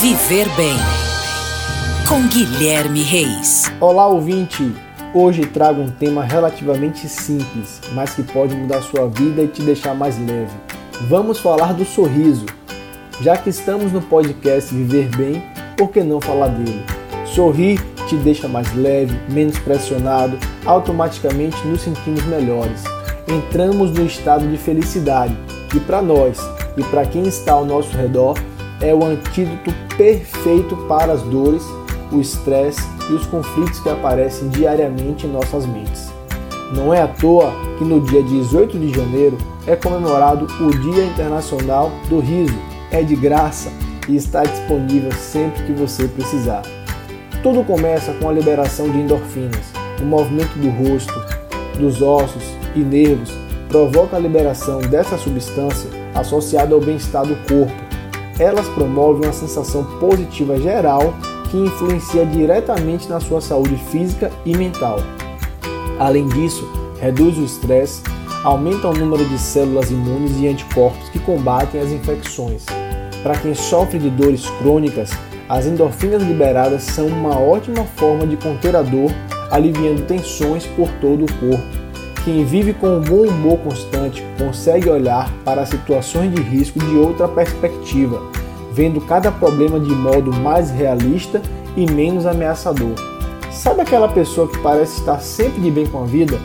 Viver 0.00 0.48
Bem 0.56 0.78
com 2.08 2.26
Guilherme 2.26 3.02
Reis. 3.02 3.70
Olá, 3.78 4.06
ouvinte! 4.06 4.74
Hoje 5.12 5.44
trago 5.44 5.82
um 5.82 5.90
tema 5.90 6.24
relativamente 6.24 7.06
simples, 7.06 7.82
mas 7.92 8.14
que 8.14 8.22
pode 8.22 8.56
mudar 8.56 8.80
sua 8.80 9.08
vida 9.08 9.42
e 9.42 9.48
te 9.48 9.60
deixar 9.60 9.94
mais 9.94 10.18
leve. 10.18 10.56
Vamos 11.06 11.38
falar 11.38 11.74
do 11.74 11.84
sorriso. 11.84 12.46
Já 13.20 13.36
que 13.36 13.50
estamos 13.50 13.92
no 13.92 14.00
podcast 14.00 14.74
Viver 14.74 15.14
Bem, 15.14 15.44
por 15.76 15.90
que 15.90 16.02
não 16.02 16.18
falar 16.18 16.48
dele? 16.48 16.82
Sorrir 17.26 17.78
te 18.08 18.16
deixa 18.16 18.48
mais 18.48 18.74
leve, 18.74 19.14
menos 19.28 19.58
pressionado, 19.58 20.38
automaticamente 20.64 21.58
nos 21.66 21.82
sentimos 21.82 22.24
melhores. 22.24 22.84
Entramos 23.28 23.90
no 23.90 24.06
estado 24.06 24.48
de 24.48 24.56
felicidade, 24.56 25.36
que 25.70 25.78
para 25.78 26.00
nós 26.00 26.38
e 26.78 26.82
para 26.84 27.04
quem 27.04 27.28
está 27.28 27.52
ao 27.52 27.66
nosso 27.66 27.94
redor 27.94 28.34
é 28.80 28.94
o 28.94 29.04
antídoto 29.04 29.72
perfeito 29.96 30.76
para 30.88 31.12
as 31.12 31.22
dores, 31.22 31.62
o 32.10 32.20
estresse 32.20 32.80
e 33.08 33.12
os 33.12 33.26
conflitos 33.26 33.80
que 33.80 33.88
aparecem 33.88 34.48
diariamente 34.48 35.26
em 35.26 35.30
nossas 35.30 35.66
mentes. 35.66 36.10
Não 36.74 36.94
é 36.94 37.02
à 37.02 37.08
toa 37.08 37.52
que 37.78 37.84
no 37.84 38.00
dia 38.00 38.22
18 38.22 38.78
de 38.78 38.94
janeiro 38.94 39.36
é 39.66 39.76
comemorado 39.76 40.46
o 40.60 40.70
Dia 40.70 41.04
Internacional 41.04 41.90
do 42.08 42.20
Riso. 42.20 42.56
É 42.92 43.02
de 43.02 43.14
graça 43.14 43.70
e 44.08 44.16
está 44.16 44.42
disponível 44.42 45.12
sempre 45.12 45.64
que 45.64 45.72
você 45.72 46.08
precisar. 46.08 46.62
Tudo 47.42 47.64
começa 47.64 48.12
com 48.14 48.28
a 48.28 48.32
liberação 48.32 48.90
de 48.90 48.98
endorfinas. 48.98 49.72
O 50.00 50.04
movimento 50.04 50.58
do 50.58 50.70
rosto, 50.70 51.14
dos 51.78 52.02
ossos 52.02 52.42
e 52.74 52.80
nervos 52.80 53.32
provoca 53.68 54.16
a 54.16 54.20
liberação 54.20 54.80
dessa 54.80 55.16
substância 55.16 55.90
associada 56.14 56.74
ao 56.74 56.80
bem-estar 56.80 57.24
do 57.24 57.36
corpo 57.46 57.89
elas 58.38 58.68
promovem 58.68 59.24
uma 59.24 59.32
sensação 59.32 59.84
positiva 59.98 60.58
geral 60.58 61.14
que 61.50 61.56
influencia 61.56 62.24
diretamente 62.24 63.08
na 63.08 63.20
sua 63.20 63.40
saúde 63.40 63.76
física 63.90 64.30
e 64.46 64.56
mental. 64.56 64.98
Além 65.98 66.26
disso, 66.28 66.66
reduz 67.00 67.36
o 67.38 67.44
estresse, 67.44 68.02
aumenta 68.44 68.88
o 68.88 68.94
número 68.94 69.24
de 69.24 69.38
células 69.38 69.90
imunes 69.90 70.38
e 70.38 70.48
anticorpos 70.48 71.08
que 71.10 71.18
combatem 71.18 71.80
as 71.80 71.90
infecções. 71.90 72.64
Para 73.22 73.36
quem 73.36 73.54
sofre 73.54 73.98
de 73.98 74.08
dores 74.08 74.48
crônicas, 74.60 75.10
as 75.48 75.66
endorfinas 75.66 76.22
liberadas 76.22 76.84
são 76.84 77.08
uma 77.08 77.38
ótima 77.38 77.84
forma 77.96 78.26
de 78.26 78.36
conter 78.36 78.74
a 78.76 78.82
dor, 78.82 79.10
aliviando 79.50 80.02
tensões 80.02 80.64
por 80.64 80.88
todo 81.00 81.24
o 81.24 81.32
corpo. 81.34 81.89
Quem 82.22 82.44
vive 82.44 82.74
com 82.74 82.98
um 82.98 83.00
bom 83.00 83.22
humor 83.28 83.58
constante 83.60 84.22
consegue 84.36 84.90
olhar 84.90 85.32
para 85.42 85.64
situações 85.64 86.34
de 86.34 86.42
risco 86.42 86.78
de 86.78 86.94
outra 86.96 87.26
perspectiva, 87.26 88.20
vendo 88.74 89.00
cada 89.00 89.32
problema 89.32 89.80
de 89.80 89.90
modo 89.90 90.30
mais 90.30 90.70
realista 90.70 91.40
e 91.74 91.90
menos 91.90 92.26
ameaçador. 92.26 92.94
Sabe 93.50 93.80
aquela 93.80 94.06
pessoa 94.06 94.46
que 94.46 94.58
parece 94.58 95.00
estar 95.00 95.18
sempre 95.18 95.62
de 95.62 95.70
bem 95.70 95.86
com 95.86 96.02
a 96.02 96.06
vida? 96.06 96.38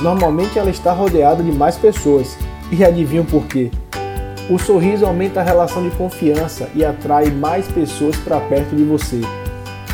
Normalmente 0.00 0.58
ela 0.58 0.70
está 0.70 0.92
rodeada 0.92 1.40
de 1.40 1.52
mais 1.52 1.76
pessoas. 1.76 2.36
E 2.72 2.84
adivinham 2.84 3.24
por 3.24 3.46
quê? 3.46 3.70
O 4.50 4.58
sorriso 4.58 5.06
aumenta 5.06 5.40
a 5.40 5.44
relação 5.44 5.88
de 5.88 5.94
confiança 5.94 6.68
e 6.74 6.84
atrai 6.84 7.26
mais 7.26 7.68
pessoas 7.68 8.16
para 8.16 8.40
perto 8.40 8.74
de 8.74 8.82
você. 8.82 9.20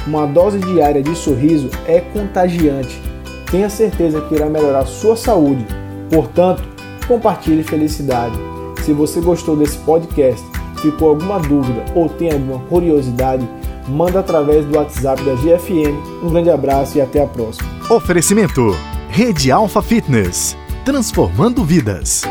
Uma 0.06 0.26
dose 0.26 0.58
diária 0.58 1.02
de 1.02 1.14
sorriso 1.14 1.68
é 1.86 2.00
contagiante 2.00 3.07
tenha 3.50 3.68
certeza 3.68 4.20
que 4.22 4.34
irá 4.34 4.46
melhorar 4.46 4.86
sua 4.86 5.16
saúde. 5.16 5.66
Portanto, 6.10 6.62
compartilhe 7.06 7.62
felicidade. 7.62 8.36
Se 8.84 8.92
você 8.92 9.20
gostou 9.20 9.56
desse 9.56 9.78
podcast, 9.78 10.44
ficou 10.80 11.10
alguma 11.10 11.38
dúvida 11.38 11.84
ou 11.94 12.08
tem 12.08 12.32
alguma 12.32 12.60
curiosidade, 12.66 13.48
manda 13.88 14.20
através 14.20 14.64
do 14.64 14.76
WhatsApp 14.76 15.22
da 15.22 15.34
GFM. 15.34 16.22
Um 16.22 16.30
grande 16.30 16.50
abraço 16.50 16.98
e 16.98 17.00
até 17.00 17.22
a 17.22 17.26
próxima. 17.26 17.68
Oferecimento: 17.90 18.76
Rede 19.10 19.50
Alfa 19.50 19.82
Fitness 19.82 20.56
transformando 20.88 21.62
vidas. 21.66 22.22